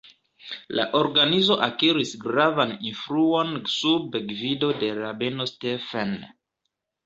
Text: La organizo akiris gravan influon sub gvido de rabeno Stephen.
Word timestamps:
La 0.77 0.85
organizo 0.99 1.57
akiris 1.65 2.15
gravan 2.23 2.73
influon 2.93 3.53
sub 3.77 4.19
gvido 4.35 4.73
de 4.83 4.93
rabeno 5.05 5.51
Stephen. 5.55 6.21